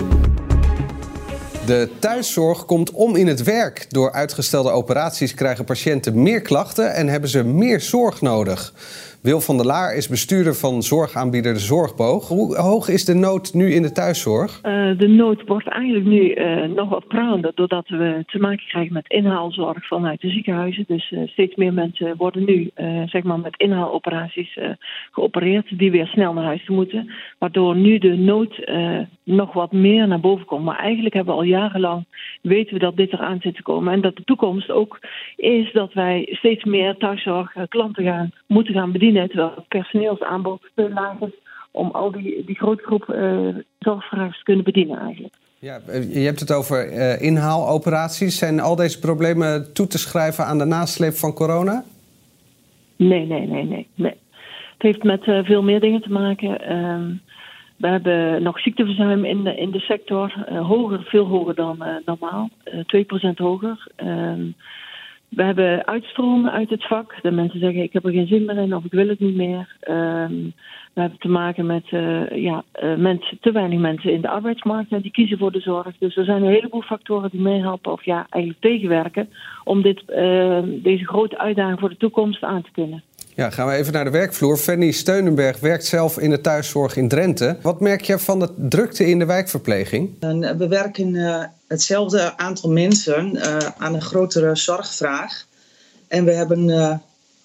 De 1.66 1.88
thuiszorg 1.98 2.64
komt 2.64 2.90
om 2.90 3.16
in 3.16 3.26
het 3.26 3.42
werk. 3.42 3.86
Door 3.88 4.12
uitgestelde 4.12 4.70
operaties 4.70 5.34
krijgen 5.34 5.64
patiënten 5.64 6.22
meer 6.22 6.40
klachten 6.40 6.94
en 6.94 7.08
hebben 7.08 7.30
ze 7.30 7.42
meer 7.42 7.80
zorg 7.80 8.20
nodig. 8.20 8.72
Wil 9.30 9.40
van 9.40 9.56
der 9.56 9.66
Laar 9.66 9.96
is 9.96 10.08
bestuurder 10.08 10.54
van 10.54 10.82
zorgaanbieder 10.82 11.52
De 11.52 11.58
Zorgboog. 11.58 12.28
Hoe 12.28 12.56
hoog 12.56 12.88
is 12.88 13.04
de 13.04 13.14
nood 13.14 13.54
nu 13.54 13.72
in 13.72 13.82
de 13.82 13.92
thuiszorg? 13.92 14.60
Uh, 14.62 14.98
de 14.98 15.08
nood 15.08 15.42
wordt 15.46 15.68
eigenlijk 15.68 16.06
nu 16.06 16.34
uh, 16.34 16.64
nog 16.64 16.88
wat 16.88 17.08
prander... 17.08 17.52
doordat 17.54 17.88
we 17.88 18.22
te 18.26 18.38
maken 18.38 18.66
krijgen 18.66 18.92
met 18.92 19.08
inhaalzorg 19.08 19.86
vanuit 19.86 20.20
de 20.20 20.30
ziekenhuizen. 20.30 20.84
Dus 20.86 21.10
uh, 21.10 21.28
steeds 21.28 21.54
meer 21.54 21.72
mensen 21.72 22.16
worden 22.16 22.44
nu 22.44 22.70
zeg 23.06 23.22
maar 23.22 23.38
met 23.38 23.56
inhaaloperaties 23.56 24.58
geopereerd... 25.10 25.78
die 25.78 25.90
weer 25.90 26.06
snel 26.06 26.32
naar 26.32 26.44
huis 26.44 26.68
moeten. 26.68 27.10
Waardoor 27.38 27.76
nu 27.76 27.98
de 27.98 28.16
nood 28.16 28.64
nog 29.24 29.52
wat 29.52 29.72
meer 29.72 30.08
naar 30.08 30.20
boven 30.20 30.46
komt. 30.46 30.64
Maar 30.64 30.78
eigenlijk 30.78 31.14
hebben 31.14 31.34
we 31.34 31.40
al 31.40 31.46
jarenlang 31.46 32.04
weten 32.42 32.72
we 32.72 32.78
dat 32.78 32.96
dit 32.96 33.12
eraan 33.12 33.40
zit 33.40 33.54
te 33.54 33.62
komen. 33.62 33.92
En 33.92 34.00
dat 34.00 34.16
de 34.16 34.24
toekomst 34.24 34.70
ook 34.70 34.98
is 35.36 35.72
dat 35.72 35.92
wij 35.92 36.28
steeds 36.30 36.64
meer 36.64 36.96
thuiszorg 36.96 37.52
klanten 37.68 38.04
gaan, 38.04 38.32
moeten 38.46 38.74
gaan 38.74 38.92
bedienen 38.92 39.13
terwijl 39.14 39.52
het 39.54 39.68
personeelsaanbod 39.68 40.60
veel 40.74 40.88
lager 40.88 41.30
om 41.70 41.90
al 41.90 42.10
die, 42.10 42.44
die 42.44 42.56
grote 42.56 42.82
groep 42.82 43.08
uh, 43.08 43.48
zorgvragers 43.78 44.38
te 44.38 44.44
kunnen 44.44 44.64
bedienen 44.64 44.98
eigenlijk. 44.98 45.34
Ja, 45.58 45.80
je 46.10 46.18
hebt 46.20 46.40
het 46.40 46.52
over 46.52 46.92
uh, 46.92 47.22
inhaaloperaties. 47.22 48.38
Zijn 48.38 48.60
al 48.60 48.76
deze 48.76 48.98
problemen 48.98 49.72
toe 49.72 49.86
te 49.86 49.98
schrijven 49.98 50.44
aan 50.44 50.58
de 50.58 50.64
nasleep 50.64 51.14
van 51.14 51.32
corona? 51.32 51.84
Nee, 52.96 53.26
nee, 53.26 53.46
nee, 53.46 53.64
nee. 53.64 53.88
nee. 53.94 54.14
Het 54.72 54.82
heeft 54.82 55.02
met 55.02 55.26
uh, 55.26 55.44
veel 55.44 55.62
meer 55.62 55.80
dingen 55.80 56.02
te 56.02 56.12
maken. 56.12 56.72
Um, 56.76 57.20
we 57.76 57.86
hebben 57.88 58.42
nog 58.42 58.60
ziekteverzuim 58.60 59.24
in 59.24 59.44
de, 59.44 59.56
in 59.56 59.70
de 59.70 59.80
sector. 59.80 60.46
Uh, 60.50 60.66
hoger, 60.66 61.02
veel 61.04 61.26
hoger 61.26 61.54
dan 61.54 61.84
normaal. 62.04 62.50
2% 62.70 62.76
hoger. 63.34 63.86
Um, 63.96 64.54
we 65.28 65.42
hebben 65.42 65.86
uitstromen 65.86 66.52
uit 66.52 66.70
het 66.70 66.86
vak. 66.86 67.14
De 67.22 67.30
mensen 67.30 67.60
zeggen: 67.60 67.82
Ik 67.82 67.92
heb 67.92 68.04
er 68.04 68.12
geen 68.12 68.26
zin 68.26 68.44
meer 68.44 68.56
in 68.56 68.74
of 68.74 68.84
ik 68.84 68.92
wil 68.92 69.08
het 69.08 69.20
niet 69.20 69.36
meer. 69.36 69.76
Um, 69.88 70.54
we 70.94 71.00
hebben 71.00 71.18
te 71.18 71.28
maken 71.28 71.66
met 71.66 71.90
uh, 71.90 72.30
ja, 72.30 72.64
uh, 72.82 72.96
mensen, 72.96 73.38
te 73.40 73.52
weinig 73.52 73.78
mensen 73.78 74.12
in 74.12 74.20
de 74.20 74.28
arbeidsmarkt 74.28 75.02
die 75.02 75.10
kiezen 75.10 75.38
voor 75.38 75.52
de 75.52 75.60
zorg. 75.60 75.98
Dus 75.98 76.16
er 76.16 76.24
zijn 76.24 76.42
een 76.42 76.52
heleboel 76.52 76.82
factoren 76.82 77.30
die 77.30 77.40
meehelpen 77.40 77.92
of 77.92 78.04
ja, 78.04 78.26
eigenlijk 78.30 78.62
tegenwerken 78.62 79.28
om 79.64 79.82
dit, 79.82 80.02
uh, 80.08 80.58
deze 80.64 81.06
grote 81.06 81.38
uitdaging 81.38 81.80
voor 81.80 81.88
de 81.88 81.96
toekomst 81.96 82.42
aan 82.42 82.62
te 82.62 82.70
kunnen. 82.72 83.02
Ja, 83.36 83.50
gaan 83.50 83.66
we 83.66 83.72
even 83.72 83.92
naar 83.92 84.04
de 84.04 84.10
werkvloer. 84.10 84.58
Fanny 84.58 84.90
Steunenberg 84.90 85.60
werkt 85.60 85.84
zelf 85.84 86.18
in 86.18 86.30
de 86.30 86.40
thuiszorg 86.40 86.96
in 86.96 87.08
Drenthe. 87.08 87.56
Wat 87.62 87.80
merk 87.80 88.00
je 88.00 88.18
van 88.18 88.38
de 88.38 88.48
drukte 88.56 89.06
in 89.06 89.18
de 89.18 89.24
wijkverpleging? 89.24 90.10
We 90.58 90.68
werken 90.68 91.14
hetzelfde 91.66 92.36
aantal 92.36 92.70
mensen 92.70 93.40
aan 93.78 93.94
een 93.94 94.02
grotere 94.02 94.56
zorgvraag. 94.56 95.46
En 96.08 96.24
we 96.24 96.32
hebben 96.32 96.66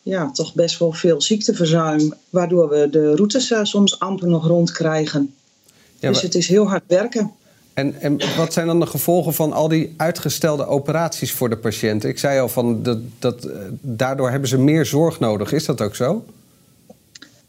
ja, 0.02 0.32
toch 0.32 0.54
best 0.54 0.80
wel 0.80 0.92
veel 0.92 1.22
ziekteverzuim, 1.22 2.14
waardoor 2.30 2.70
we 2.70 2.88
de 2.90 3.16
routes 3.16 3.54
soms 3.62 4.00
amper 4.00 4.28
nog 4.28 4.48
rondkrijgen. 4.48 5.34
Ja, 6.00 6.10
dus 6.10 6.22
het 6.22 6.36
is 6.36 6.48
heel 6.48 6.68
hard 6.68 6.84
werken. 6.88 7.32
En, 7.80 7.96
en 8.02 8.18
wat 8.38 8.54
zijn 8.54 8.68
dan 8.68 8.80
de 8.80 8.86
gevolgen 8.86 9.34
van 9.34 9.54
al 9.54 9.68
die 9.68 9.94
uitgestelde 9.98 10.66
operaties 10.66 11.32
voor 11.32 11.50
de 11.50 11.58
patiënten? 11.58 12.10
Ik 12.10 12.20
zei 12.20 12.40
al, 12.40 12.50
van 12.50 12.84
dat, 12.84 12.98
dat, 13.20 13.46
uh, 13.46 13.52
daardoor 13.82 14.30
hebben 14.30 14.50
ze 14.50 14.58
meer 14.58 14.86
zorg 14.86 15.20
nodig. 15.20 15.52
Is 15.52 15.66
dat 15.66 15.82
ook 15.82 15.96
zo? 15.96 16.26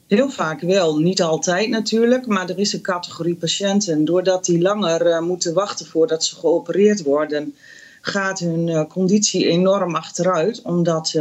Heel 0.06 0.30
vaak 0.30 0.60
wel. 0.60 0.98
Niet 0.98 1.22
altijd 1.22 1.68
natuurlijk, 1.68 2.26
maar 2.26 2.48
er 2.48 2.58
is 2.58 2.72
een 2.72 2.80
categorie 2.80 3.34
patiënten. 3.34 4.04
Doordat 4.04 4.44
die 4.44 4.60
langer 4.60 5.06
uh, 5.06 5.20
moeten 5.20 5.54
wachten 5.54 5.86
voordat 5.86 6.24
ze 6.24 6.34
geopereerd 6.34 7.02
worden, 7.02 7.54
gaat 8.00 8.38
hun 8.38 8.86
conditie 8.86 9.48
enorm 9.48 9.94
achteruit. 9.94 10.62
Omdat 10.62 11.14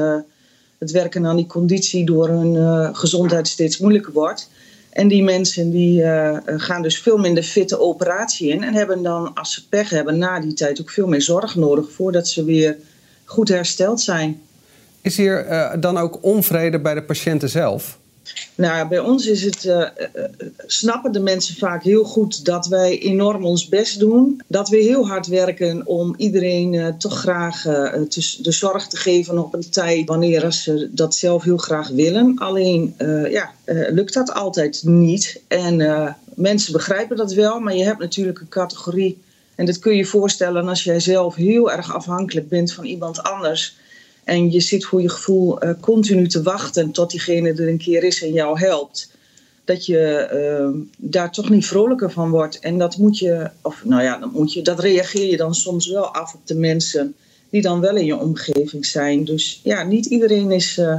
het 0.78 0.92
werken 0.92 1.26
aan 1.26 1.36
die 1.36 1.46
conditie 1.46 2.06
door 2.06 2.28
hun 2.28 2.96
gezondheid 2.96 3.48
steeds 3.48 3.78
moeilijker 3.78 4.14
wordt. 4.14 4.50
En 4.90 5.08
die 5.08 5.24
mensen 5.24 5.72
die 5.72 6.02
uh, 6.02 6.38
gaan 6.46 6.82
dus 6.82 7.00
veel 7.00 7.18
minder 7.18 7.44
fitte 7.44 7.80
operatie 7.80 8.50
in 8.50 8.64
en 8.64 8.74
hebben 8.74 9.04
dan, 9.04 9.34
als 9.34 9.54
ze 9.54 9.68
pech 9.68 9.90
hebben, 9.90 10.18
na 10.18 10.40
die 10.40 10.54
tijd 10.54 10.82
ook 10.82 10.90
veel 10.90 11.08
meer 11.08 11.22
zorg 11.22 11.56
nodig 11.56 11.92
voordat 11.92 12.28
ze 12.28 12.44
weer 12.44 12.78
goed 13.26 13.50
hersteld 13.50 14.02
zijn. 14.02 14.42
Is 15.02 15.18
hier 15.18 15.48
uh, 15.48 15.74
dan 15.80 15.98
ook 15.98 16.18
onvrede 16.22 16.80
bij 16.80 16.94
de 16.94 17.04
patiënten 17.04 17.50
zelf? 17.50 18.00
Nou, 18.56 18.88
bij 18.88 19.00
ons 19.00 19.26
is 19.26 19.44
het, 19.44 19.64
uh, 19.64 19.88
snappen 20.66 21.12
de 21.12 21.20
mensen 21.20 21.56
vaak 21.56 21.84
heel 21.84 22.04
goed 22.04 22.46
dat 22.46 22.68
wij 22.68 23.00
enorm 23.00 23.46
ons 23.46 23.68
best 23.68 24.00
doen. 24.00 24.42
Dat 24.48 24.70
we 24.70 24.78
heel 24.78 25.08
hard 25.08 25.28
werken 25.28 25.88
om 25.88 26.14
iedereen 26.18 26.74
uh, 26.74 26.88
toch 26.88 27.20
graag 27.20 27.62
de 27.62 28.52
zorg 28.52 28.88
te 28.88 28.98
geven 28.98 29.38
op 29.38 29.54
een 29.54 29.70
tijd 29.70 30.08
wanneer 30.08 30.52
ze 30.52 30.90
dat 30.92 31.16
zelf 31.16 31.44
heel 31.44 31.58
graag 31.58 31.88
willen. 31.88 32.38
Alleen 32.38 32.96
ja, 33.30 33.52
lukt 33.66 34.14
dat 34.14 34.34
altijd 34.34 34.82
niet. 34.84 35.42
En 35.48 36.16
mensen 36.36 36.74
begrijpen 36.74 37.18
dat 37.18 37.34
wel, 37.34 37.60
maar 37.60 37.76
je 37.76 37.84
hebt 37.84 38.00
natuurlijk 38.00 38.40
een 38.40 38.50
categorie. 38.50 39.22
En 39.56 39.66
dat 39.66 39.80
kun 39.80 39.92
je 39.92 39.98
je 39.98 40.06
voorstellen 40.06 40.68
als 40.68 40.84
jij 40.84 41.00
zelf 41.00 41.36
heel 41.36 41.72
erg 41.72 41.94
afhankelijk 41.94 42.50
bent 42.50 42.74
van 42.74 42.86
iemand 42.86 43.24
anders 43.24 43.78
en 44.30 44.52
je 44.52 44.60
zit 44.60 44.86
voor 44.86 45.02
je 45.02 45.10
gevoel 45.10 45.66
uh, 45.66 45.72
continu 45.80 46.28
te 46.28 46.42
wachten 46.42 46.92
tot 46.92 47.12
diegene 47.12 47.54
er 47.54 47.68
een 47.68 47.78
keer 47.78 48.04
is 48.04 48.24
en 48.24 48.32
jou 48.32 48.60
helpt. 48.60 49.12
Dat 49.64 49.86
je 49.86 50.30
uh, 50.34 50.82
daar 50.98 51.32
toch 51.32 51.50
niet 51.50 51.66
vrolijker 51.66 52.12
van 52.12 52.30
wordt. 52.30 52.60
En 52.60 52.78
dat 52.78 52.98
moet 52.98 53.18
je, 53.18 53.50
of 53.62 53.82
nou 53.86 54.04
ja, 54.04 54.18
dat, 54.18 54.32
moet 54.32 54.54
je, 54.54 54.62
dat 54.62 54.80
reageer 54.80 55.30
je 55.30 55.38
dan 55.38 55.56
soms 55.56 55.88
wel 55.88 56.14
af 56.14 56.34
op 56.34 56.42
de 56.44 56.56
mensen 56.56 57.16
die 57.50 57.62
dan 57.62 57.80
wel 57.80 57.96
in 57.96 58.06
je 58.06 58.18
omgeving 58.18 58.86
zijn. 58.86 59.26
Dus 59.26 59.60
ja, 59.64 59.84
niet 59.84 60.06
iedereen 60.06 60.52
is 60.52 60.78
uh, 60.78 60.96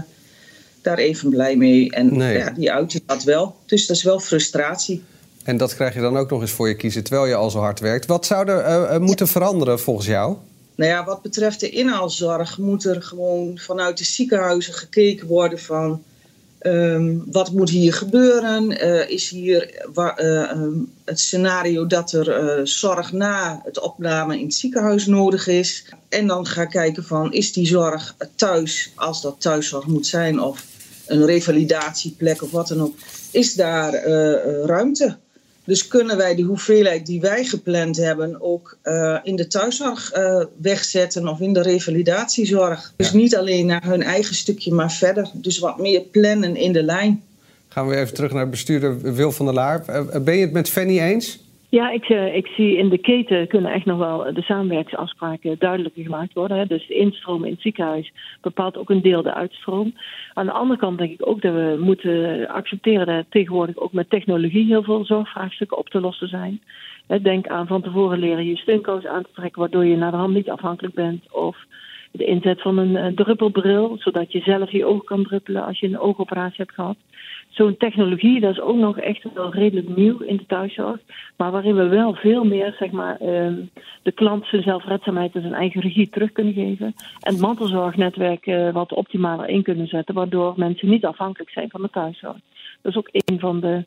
daar 0.83 0.99
even 0.99 1.31
blij 1.31 1.57
mee. 1.57 1.91
En 1.91 2.17
nee. 2.17 2.39
ja, 2.39 2.51
die 2.51 2.73
uiten 2.73 3.01
dat 3.07 3.23
wel. 3.23 3.57
Dus 3.67 3.87
dat 3.87 3.97
is 3.97 4.03
wel 4.03 4.21
frustratie. 4.21 5.03
En 5.45 5.57
dat 5.57 5.75
krijg 5.75 5.95
je 5.95 6.01
dan 6.01 6.17
ook 6.17 6.31
nog 6.31 6.41
eens 6.41 6.51
voor 6.51 6.69
je 6.69 6.77
kiezen 6.77 7.05
terwijl 7.05 7.27
je 7.27 7.35
al 7.35 7.51
zo 7.51 7.59
hard 7.59 7.81
werkt. 7.81 8.07
Wat 8.07 8.27
zou 8.27 8.49
er 8.49 9.01
moeten 9.01 9.29
veranderen 9.29 9.81
volgens 9.81 10.07
jou? 10.07 10.37
Nou 10.81 10.93
ja, 10.93 11.05
wat 11.05 11.23
betreft 11.23 11.61
de 11.61 11.71
inhaalzorg 11.71 12.59
moet 12.59 12.85
er 12.85 13.03
gewoon 13.03 13.59
vanuit 13.59 13.99
de 13.99 14.05
ziekenhuizen 14.05 14.75
gekeken 14.75 15.27
worden 15.27 15.59
van 15.59 16.03
um, 16.63 17.25
wat 17.31 17.53
moet 17.53 17.71
hier 17.71 17.93
gebeuren? 17.93 18.85
Uh, 18.85 19.11
is 19.11 19.29
hier 19.29 19.87
uh, 19.97 20.51
um, 20.51 20.93
het 21.05 21.21
scenario 21.21 21.87
dat 21.87 22.13
er 22.13 22.59
uh, 22.59 22.65
zorg 22.65 23.13
na 23.13 23.61
het 23.65 23.81
opname 23.81 24.39
in 24.39 24.45
het 24.45 24.55
ziekenhuis 24.55 25.07
nodig 25.07 25.47
is? 25.47 25.85
En 26.09 26.27
dan 26.27 26.47
ga 26.47 26.65
kijken 26.65 27.05
van 27.05 27.33
is 27.33 27.53
die 27.53 27.67
zorg 27.67 28.17
thuis, 28.35 28.93
als 28.95 29.23
dat 29.23 29.41
thuiszorg 29.41 29.87
moet 29.87 30.07
zijn, 30.07 30.41
of 30.41 30.67
een 31.07 31.27
revalidatieplek 31.27 32.43
of 32.43 32.51
wat 32.51 32.69
dan 32.69 32.81
ook, 32.81 32.95
is 33.31 33.55
daar 33.55 34.05
ruimte? 34.65 35.17
Dus 35.71 35.89
kunnen 35.89 36.17
wij 36.17 36.35
die 36.35 36.45
hoeveelheid 36.45 37.07
die 37.07 37.21
wij 37.21 37.45
gepland 37.45 37.97
hebben 37.97 38.41
ook 38.41 38.79
uh, 38.85 39.19
in 39.23 39.37
de 39.37 39.47
thuiszorg 39.47 40.17
uh, 40.17 40.45
wegzetten 40.57 41.29
of 41.29 41.41
in 41.41 41.53
de 41.53 41.63
revalidatiezorg. 41.63 42.93
Dus 42.97 43.13
niet 43.13 43.37
alleen 43.37 43.67
naar 43.67 43.85
hun 43.85 44.03
eigen 44.03 44.35
stukje, 44.35 44.73
maar 44.73 44.93
verder. 44.93 45.31
Dus 45.35 45.59
wat 45.59 45.79
meer 45.79 46.01
plannen 46.01 46.57
in 46.57 46.73
de 46.73 46.83
lijn. 46.83 47.23
Gaan 47.69 47.89
we 47.89 47.97
even 47.97 48.15
terug 48.15 48.33
naar 48.33 48.49
bestuurder 48.49 49.15
Wil 49.15 49.33
van 49.33 49.47
der 49.47 49.55
Laar. 49.55 49.85
Uh, 49.89 50.23
ben 50.23 50.35
je 50.35 50.41
het 50.41 50.53
met 50.53 50.69
Fanny 50.69 51.01
eens? 51.01 51.45
Ja, 51.71 51.91
ik, 51.91 52.09
uh, 52.09 52.37
ik 52.37 52.47
zie 52.47 52.77
in 52.77 52.89
de 52.89 52.99
keten 52.99 53.47
kunnen 53.47 53.73
echt 53.73 53.85
nog 53.85 53.99
wel 53.99 54.35
de 54.35 54.43
samenwerkingsafspraken 54.43 55.57
duidelijker 55.59 56.03
gemaakt 56.03 56.33
worden. 56.33 56.69
Dus 56.69 56.87
de 56.87 56.95
instroom 56.95 57.45
in 57.45 57.53
het 57.53 57.61
ziekenhuis 57.61 58.13
bepaalt 58.41 58.77
ook 58.77 58.91
een 58.91 59.03
deel 59.03 59.23
de 59.23 59.35
uitstroom. 59.35 59.95
Aan 60.35 60.47
de 60.47 60.53
andere 60.53 60.79
kant 60.79 60.99
denk 60.99 61.13
ik 61.13 61.27
ook 61.27 61.43
dat 61.43 61.55
we 61.55 61.77
moeten 61.81 62.49
accepteren 62.49 63.07
dat 63.07 63.25
tegenwoordig 63.29 63.77
ook 63.77 63.93
met 63.93 64.11
technologie 64.11 64.67
heel 64.67 64.83
veel 64.83 65.05
zorgvraagstukken 65.05 65.79
op 65.79 65.89
te 65.89 66.01
lossen 66.01 66.29
zijn. 66.29 66.61
Denk 67.23 67.47
aan 67.49 67.67
van 67.67 67.83
tevoren 67.83 68.19
leren 68.19 68.47
je 68.47 68.57
steuncoach 68.57 69.07
aan 69.07 69.23
te 69.23 69.33
trekken, 69.35 69.61
waardoor 69.61 69.85
je 69.85 69.97
naar 69.97 70.11
de 70.11 70.17
hand 70.17 70.35
niet 70.35 70.51
afhankelijk 70.51 70.95
bent. 70.95 71.33
Of 71.33 71.57
de 72.11 72.25
inzet 72.25 72.63
van 72.63 72.79
een 72.79 73.15
druppelbril, 73.15 73.97
zodat 73.99 74.33
je 74.33 74.41
zelf 74.41 74.71
je 74.71 74.87
oog 74.87 75.05
kan 75.05 75.23
druppelen 75.23 75.65
als 75.65 75.79
je 75.79 75.87
een 75.87 75.99
oogoperatie 75.99 76.57
hebt 76.57 76.75
gehad 76.75 76.97
zo'n 77.51 77.77
technologie, 77.77 78.41
dat 78.41 78.51
is 78.51 78.61
ook 78.61 78.77
nog 78.77 78.99
echt 78.99 79.33
wel 79.35 79.53
redelijk 79.55 79.97
nieuw 79.97 80.19
in 80.19 80.37
de 80.37 80.47
thuiszorg. 80.47 81.01
Maar 81.37 81.51
waarin 81.51 81.75
we 81.75 81.89
wel 81.89 82.15
veel 82.15 82.45
meer, 82.45 82.75
zeg 82.79 82.91
maar, 82.91 83.23
uh, 83.23 83.53
de 84.03 84.13
klant 84.13 84.47
zijn 84.47 84.63
zelfredzaamheid 84.63 85.35
en 85.35 85.41
zijn 85.41 85.55
eigen 85.55 85.81
regie 85.81 86.09
terug 86.09 86.33
kunnen 86.33 86.53
geven. 86.53 86.87
En 87.21 87.33
het 87.33 87.41
mantelzorgnetwerk 87.41 88.47
uh, 88.47 88.73
wat 88.73 88.93
optimaler 88.93 89.49
in 89.49 89.63
kunnen 89.63 89.87
zetten, 89.87 90.15
waardoor 90.15 90.53
mensen 90.57 90.89
niet 90.89 91.05
afhankelijk 91.05 91.51
zijn 91.51 91.71
van 91.71 91.83
de 91.83 91.91
thuiszorg. 91.91 92.39
Dat 92.83 92.93
is 92.93 92.99
ook 92.99 93.09
een 93.13 93.41
van 93.41 93.61
de 93.61 93.85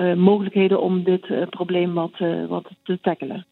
uh, 0.00 0.14
mogelijkheden 0.14 0.80
om 0.80 1.02
dit 1.02 1.50
probleem 1.50 1.94
wat, 1.94 2.18
wat 2.48 2.70
te 2.82 2.98
tackelen. 3.00 3.46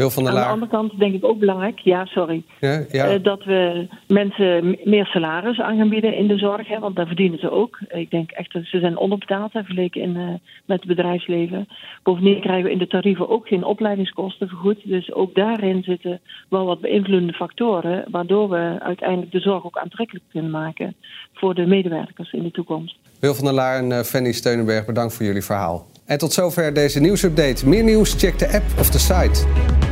Wil 0.00 0.10
van 0.10 0.24
der 0.24 0.32
Aan 0.32 0.38
de 0.38 0.48
andere 0.48 0.70
kant 0.70 0.98
denk 0.98 1.14
ik 1.14 1.24
ook 1.24 1.38
belangrijk, 1.38 1.78
ja, 1.78 2.04
sorry, 2.04 2.42
ja, 2.60 2.84
ja. 2.90 3.14
Uh, 3.14 3.22
dat 3.22 3.44
we 3.44 3.86
mensen 4.06 4.78
meer 4.84 5.06
salaris 5.06 5.60
aan 5.60 5.76
gaan 5.76 5.88
bieden 5.88 6.16
in 6.16 6.26
de 6.26 6.38
zorg, 6.38 6.68
hè, 6.68 6.78
want 6.78 6.96
daar 6.96 7.06
verdienen 7.06 7.38
ze 7.38 7.50
ook. 7.50 7.78
Ik 7.88 8.10
denk 8.10 8.30
echt 8.30 8.52
dat 8.52 8.64
ze 8.64 8.78
zijn 8.78 8.96
onderbetaald 8.96 9.52
hè, 9.52 9.62
vergeleken 9.62 10.00
in, 10.00 10.16
uh, 10.16 10.28
met 10.64 10.78
het 10.78 10.86
bedrijfsleven. 10.86 11.68
Bovendien 12.02 12.40
krijgen 12.40 12.64
we 12.64 12.70
in 12.70 12.78
de 12.78 12.86
tarieven 12.86 13.28
ook 13.28 13.48
geen 13.48 13.64
opleidingskosten 13.64 14.48
vergoed. 14.48 14.78
Dus 14.84 15.12
ook 15.12 15.34
daarin 15.34 15.82
zitten 15.82 16.20
wel 16.48 16.64
wat 16.64 16.80
beïnvloedende 16.80 17.32
factoren, 17.32 18.04
waardoor 18.10 18.48
we 18.48 18.76
uiteindelijk 18.78 19.32
de 19.32 19.40
zorg 19.40 19.64
ook 19.64 19.78
aantrekkelijk 19.78 20.24
kunnen 20.30 20.50
maken 20.50 20.94
voor 21.34 21.54
de 21.54 21.66
medewerkers 21.66 22.32
in 22.32 22.42
de 22.42 22.50
toekomst. 22.50 22.96
Wil 23.20 23.34
van 23.34 23.44
der 23.44 23.54
Laar 23.54 23.78
en 23.78 23.90
uh, 23.90 23.98
Fanny 23.98 24.32
Steunenberg, 24.32 24.86
bedankt 24.86 25.14
voor 25.14 25.26
jullie 25.26 25.44
verhaal. 25.44 25.86
En 26.06 26.18
tot 26.18 26.32
zover 26.32 26.74
deze 26.74 27.00
nieuwsupdate. 27.00 27.68
Meer 27.68 27.84
nieuws, 27.84 28.14
check 28.14 28.38
de 28.38 28.52
app 28.52 28.64
of 28.78 28.90
de 28.90 28.98
site. 28.98 29.89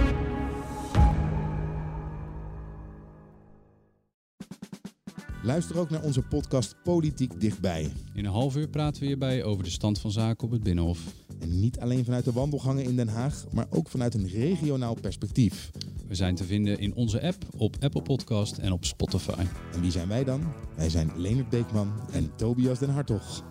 Luister 5.49 5.79
ook 5.79 5.91
naar 5.91 6.03
onze 6.03 6.23
podcast 6.23 6.75
Politiek 6.83 7.41
Dichtbij. 7.41 7.93
In 8.15 8.25
een 8.25 8.33
half 8.33 8.57
uur 8.57 8.69
praten 8.69 9.01
we 9.01 9.07
hierbij 9.07 9.45
over 9.45 9.65
de 9.65 9.71
stand 9.71 9.99
van 9.99 10.11
zaken 10.11 10.45
op 10.45 10.51
het 10.51 10.63
Binnenhof. 10.63 10.99
En 11.41 11.61
niet 11.61 11.81
alleen 11.81 12.05
vanuit 12.05 12.25
de 12.25 12.33
wandelgangen 12.33 12.85
in 12.85 12.97
Den 12.97 13.09
Haag, 13.09 13.45
maar 13.53 13.67
ook 13.71 13.89
vanuit 13.89 14.15
een 14.15 14.29
regionaal 14.29 14.95
perspectief. 14.95 15.71
We 16.09 16.15
zijn 16.15 16.35
te 16.35 16.45
vinden 16.45 16.79
in 16.79 16.95
onze 16.95 17.23
app, 17.23 17.37
op 17.57 17.77
Apple 17.81 18.03
Podcast 18.03 18.59
en 18.59 18.73
op 18.73 18.85
Spotify. 18.85 19.45
En 19.73 19.81
wie 19.81 19.91
zijn 19.91 20.09
wij 20.09 20.25
dan? 20.25 20.53
Wij 20.77 20.91
zijn 20.91 21.13
Leonard 21.17 21.49
Beekman 21.49 21.93
en 22.13 22.31
Tobias 22.37 22.79
den 22.79 22.91
Hartog. 22.91 23.43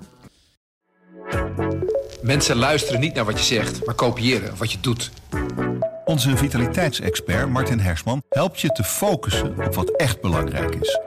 Mensen 2.22 2.56
luisteren 2.56 3.00
niet 3.00 3.14
naar 3.14 3.26
wat 3.26 3.38
je 3.38 3.46
zegt, 3.46 3.86
maar 3.86 3.96
kopiëren 3.96 4.58
wat 4.58 4.72
je 4.72 4.80
doet. 4.82 5.12
Onze 6.06 6.38
vitaliteitsexpert 6.38 7.50
Martin 7.50 7.80
Hersman 7.80 8.24
helpt 8.30 8.60
je 8.60 8.70
te 8.70 8.84
focussen 8.84 9.66
op 9.66 9.76
wat 9.76 9.90
echt 9.90 10.22
belangrijk 10.22 10.76
is. 10.76 11.07